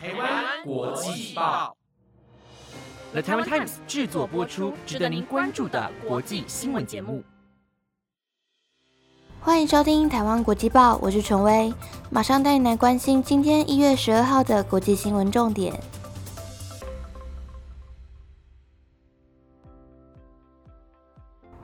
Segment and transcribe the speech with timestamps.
[0.00, 1.76] 台湾国际报
[3.10, 7.24] ，The Taiwan Times 制作播出，值得您关注的国际新闻节目。
[9.40, 11.74] 欢迎收听《台湾国际报》，我是陈威，
[12.10, 15.74] 马上带你来关心今天一月十二号的国际新闻重点。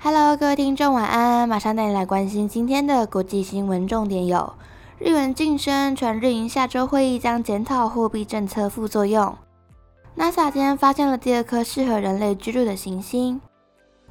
[0.00, 1.48] Hello，各位听众，晚安！
[1.48, 4.52] 马上带你来关心今天的国际新闻重点有：
[4.98, 9.36] 日元晋升，传日银下周会议将检讨货币政策副作用
[10.16, 13.40] ；NASA 今天发现了第二颗适合人类居住的行星；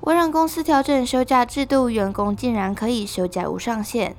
[0.02, 4.14] 微软公司调整休假制度，员工竟然可以休假无上限。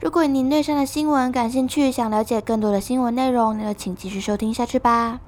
[0.00, 5.20] 如果您对上的新闻感兴趣，想了解更多的新闻内容，那就请继续收听下去吧。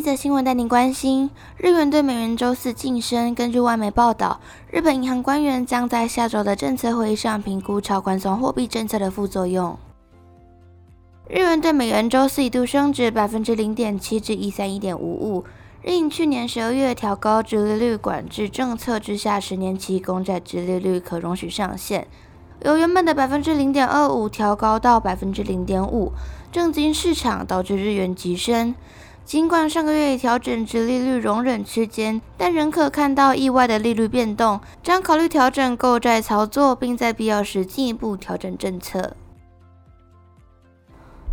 [0.00, 1.28] 一则新闻带您关心：
[1.58, 3.34] 日元对美元周四晋升。
[3.34, 4.40] 根据外媒报道，
[4.70, 9.76] 日本银行官员将在下周的政策会议上评估超宽松货币政策的副作用。
[11.28, 15.44] 日元对美元周四一度升值百分之零点七至一三一点五五。
[15.82, 22.08] 日银去年十二月调高直利率管制政策之下，十年期公债直利率可容许上限
[22.64, 26.10] 由原本的百分之零点二五调高到百分之零点五，
[26.50, 28.74] 震惊市场，导致日元急升。
[29.30, 39.14] 尽管上个月已调整至利率容忍区间，但仍可看到意外的利率变动，将考虑调整购债操作，并在必要时进一步调整政策。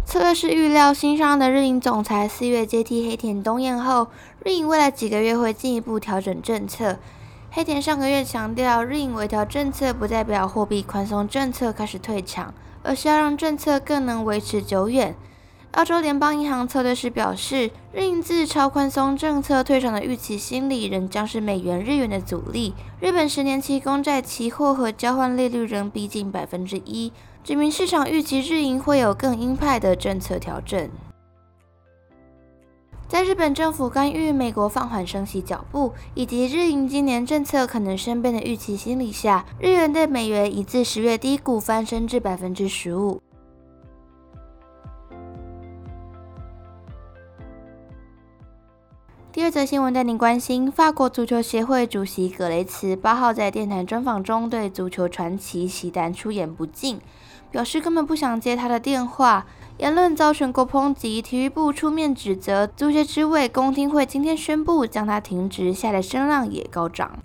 [0.06, 4.09] 策略师预料，新上任的日银总裁四月接替黑田东彦后，
[4.45, 7.00] 日银未来几个月会进一步调整政策。
[7.50, 12.53] 黑田上个月强调，日银微调政策不代表货币宽松政策开始退场，
[12.84, 15.16] 而是要让政策更能维持久远。
[15.78, 22.73] 澳洲联邦银行策略师表示，日银自超宽松政策退场的预期心理仍将是美元日元的阻力。
[23.00, 30.89] 日本十年期公债期货和交换利率仍逼近百分之一，指明市场预期日银会有更鹰派的政策调整。
[33.08, 43.22] 在日本政府干预美国放缓升息脚步，以及日银今年政策可能生变的预期心理下，日元对美元已自十月低谷翻身至百分之十五。
[49.38, 57.00] 第二则新闻带您关心：法国足球协会主席格雷茨八号在电台专访中对足球传奇席丹出言不敬，
[57.52, 59.46] 表示根本不想接他的电话，
[59.78, 61.22] 言论遭全国抨击。
[61.22, 67.20] 体育部出面指责，足协之位公听会今天宣布将他停职，下的声浪也高涨。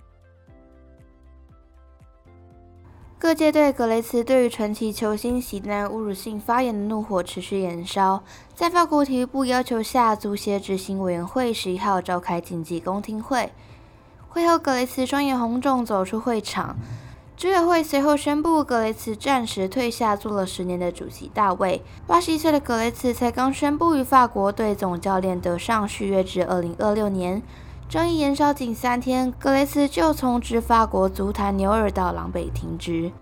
[3.22, 8.24] 各界对格雷茨对于传奇球星席丹侮辱性发言的怒火持续燃烧。
[8.52, 13.52] 在法国体育部要求下，足协执行委员会十一号召开紧急公听会。
[14.28, 16.76] 会后，格雷茨双眼红肿走出会场。
[17.36, 21.80] 执委会随后宣布，格雷茨暂时退下做了十年的主席大位。
[22.08, 27.40] 八十一岁的格雷茨才刚宣布与法国队总教练德尚续约至二零二六年。
[27.92, 33.12] 争议延烧仅三天，格雷斯就从执法国足坛牛耳到狼狈停职。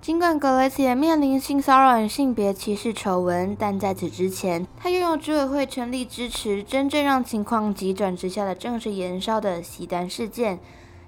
[0.00, 6.62] 尽管格雷斯也面临性骚扰与性别歧视丑闻，但在此之前，他拥有执委会全力支持。
[6.62, 10.58] 真正让情况急转直下的，正是延烧的席丹事件。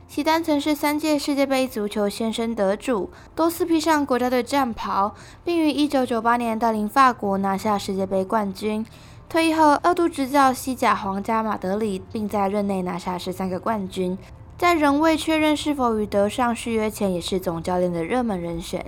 [0.06, 8.84] 席丹曾是三届世界杯足球先生得主，多次披上国家队战袍，并于1998年带领法国拿下世界杯冠军。
[9.28, 14.16] 退役后，二度执教西甲皇家马德里，并在任内拿下十三个冠军。
[14.56, 18.86] 在仍未确认是否与德尚续约前，也是总教练的热门人选。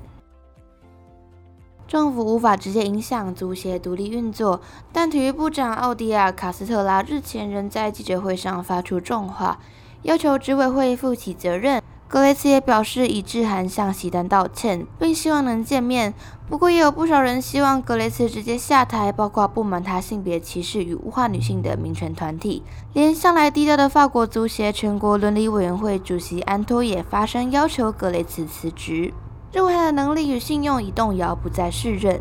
[1.87, 4.63] 政府无法直接影响足协独立运作，
[4.93, 9.59] 但体育部长奥迪亚卡斯特拉日前仍在记者会上发出重话，
[10.03, 11.83] 要求执委会负起责任。
[12.11, 16.13] 格雷茨也表示已致函向席丹道歉，并希望能见面。
[16.49, 29.15] 不过，也有不少人希望格雷茨直接下台，包括不满他性别歧视与物化女性的民权团体，连向来低调的法国足协全国伦理委员会主席安托也发声要求格雷茨辞职，
[29.53, 32.21] 认为他的能力与信用已动摇，不再适任。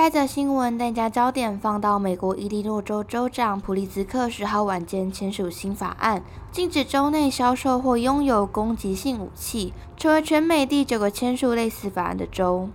[0.00, 12.70] 下一则新闻，大家焦点放到美国伊利诺州州长普利兹克十号晚间签署新法案，禁止州内销售或拥有攻击性武器，成为全美第九个签署类似法案的州。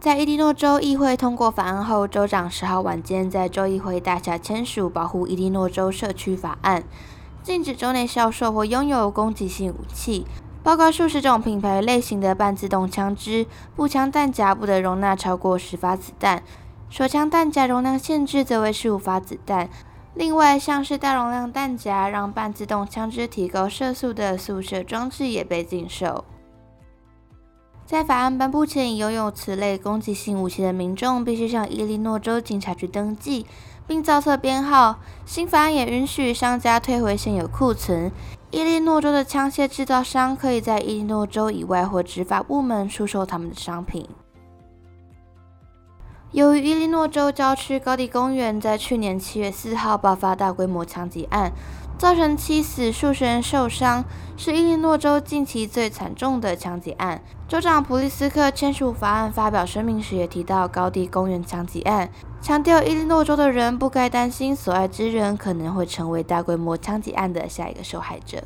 [0.00, 6.82] 在伊利诺州议会通过法案后，州长十号晚间在州议会大厦签署保护伊利诺州社区法案，
[7.44, 10.26] 禁止州内销售或拥有攻击性武器。
[10.66, 13.46] 包括数十种品牌类型的半自动枪支，
[13.76, 16.42] 步枪弹夹不得容纳超过十发子弹。
[16.90, 19.70] 手枪弹夹容量限制则为十五发子弹。
[20.14, 26.24] 另外，像是大容量弹夹、让半自动枪支提高射速的速射装置也被禁售。
[27.84, 33.46] 在法案颁布前，拥有此类攻击性武器的民众必须向伊利诺州警察局登记，
[33.86, 34.98] 并造册编号。
[35.24, 38.10] 新法案也允许商家退回现有库存。
[38.50, 44.08] 伊利诺州的枪械制造商可以在伊利诺州以外或执法部门出售他们的商品。
[46.30, 51.50] 由于伊利诺州郊区高地公园在去年七月四号爆发大规模枪击案，
[51.98, 54.04] 造成七死数十人受伤，
[54.36, 57.22] 是伊利诺州近期最惨重的枪击案。
[57.48, 62.10] 州长普利斯克签署法案发表声明时也提到高地公园枪击案，
[62.42, 68.42] 强调伊利诺州的人不该担心所爱之人可能会成为大规模枪击案的下一个受害者。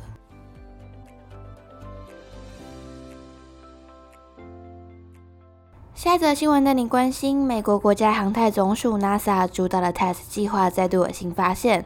[5.93, 11.85] 下一则新闻带你关心：美国国家航太总署 NASA 主导的 TESS 计划再度有新发现。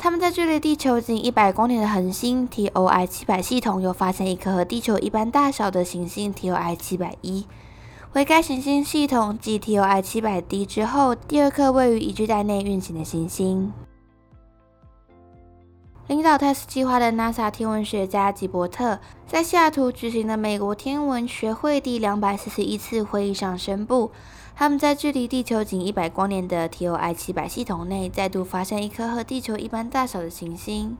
[0.00, 7.44] 他们在距离地球仅一百光年的恒星 TOI 七百系统又发现一颗和地球一般大小的行星 TOI 七百一，
[8.12, 13.72] 为该行星系统继 TOI 七百 D 之后第二颗位于宜居带内运行的行星。
[16.06, 24.12] 领导 TESS 计划的 NASA 天文学家吉伯特在西雅图举行的美国天文学会第两百四十一次会议上宣布，
[24.58, 30.98] 他们在距离地球仅一百光年的 TOI 七百系统内再度发现一颗和地球一般大小的行星。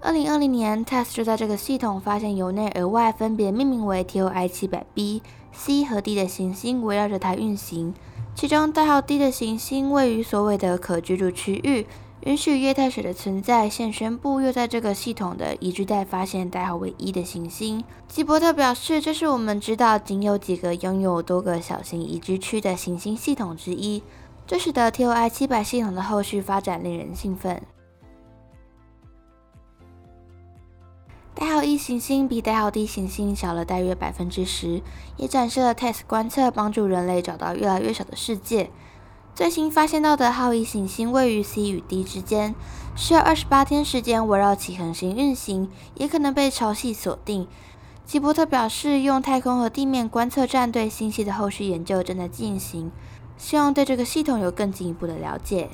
[0.00, 5.22] 二零二零年，TESS 就在这个系统发现由内而外分别命名为 TOI 七百 B、
[5.52, 7.92] C 和 D 的行星围绕着它运行。
[8.34, 11.86] 其中代号 D 的行星位于所谓的可居住区域，
[12.28, 13.70] 允许液态水的存在。
[13.70, 17.82] 现宣布又在这个系统的宜居带发现代号为一的行星。
[18.06, 24.02] 吉伯特表示，这是我们知道仅有几个拥有多个小型宜居区的行星系统之一，
[24.46, 27.62] 这使得 TOI 七百系统的后续发展令人兴奋。
[31.34, 34.82] 代号一行星比代号 D 行星小了大约百分之十，
[35.16, 38.68] 也展示了 TESS 观测帮助人类找到越来越小的世界。
[39.38, 42.56] 最新发现到的号一行星位于 C 与 D 之间，
[42.96, 47.46] 需要二十八天时间围绕其恒星运行，也可能被潮汐锁定。
[48.04, 52.90] 吉伯特表示，用太空和地面观测站对星系的后续研究正在进行，
[53.36, 55.70] 希望对这个系统有更进一步的了解。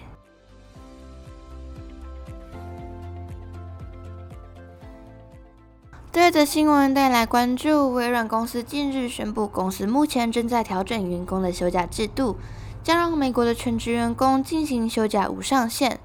[6.12, 12.36] 第二则新闻带来关注：微软公司近日宣布，公司目前正在调整员工的休假制度，
[12.84, 15.98] 将让美国的全职员工进行休假无上限。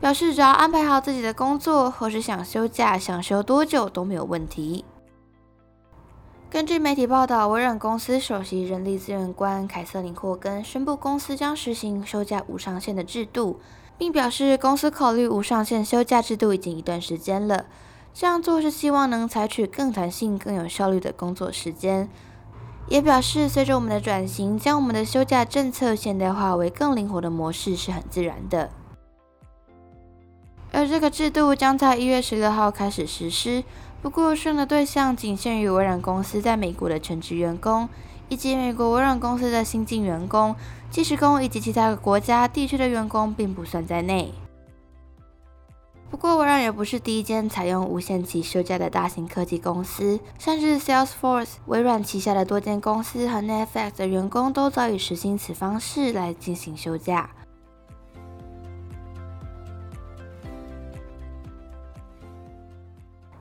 [0.00, 4.82] 表示只要安排好自己的工作，或是想休假想休多久都没有问题。
[6.48, 13.60] 根据媒体报道，微软公司首席人力资源官凯瑟琳霍根宣布，公司将实行休假无上限的制度，
[13.98, 17.66] 并表示公司考虑无上限休假制度已经一段时间了。
[18.14, 22.08] 这样做是希望能采取更弹性、更有效率的工作时间，
[22.88, 28.70] 也表示随着我们的转型，将我们的休假政策现代化为更灵活的模式是很自然的。
[30.72, 33.62] 而这个制度将在一月十六号开始实施，
[34.00, 37.88] 不过适用的对象仅限于微软公司在美国的全职员工，
[38.28, 40.54] 以及美国微软公司的新进员工、
[40.90, 44.32] 技师工以及其他国家地区的员工并不算在内。
[46.10, 57.30] 不过，微软也不是第一间采用无限期休假的大型科技公司，像是 Salesforce、微软旗下的多间公司和 Netflix 的员工都早已实行此方式来进行休假。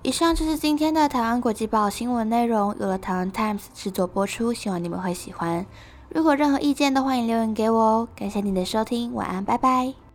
[0.01, 5.65] 以上就是今天的台湾国际报新闻内容，由了台湾 Times 制作播出，希望你们会喜欢。
[6.07, 8.07] 如果任何意见，都欢迎留言给我哦。
[8.15, 10.08] 感谢你的收听，晚安，拜拜。